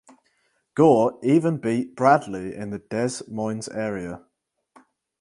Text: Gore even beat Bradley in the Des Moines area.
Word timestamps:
Gore 0.73 1.19
even 1.21 1.57
beat 1.59 1.95
Bradley 1.95 2.55
in 2.55 2.71
the 2.71 2.79
Des 2.79 3.21
Moines 3.27 3.69
area. 3.69 4.25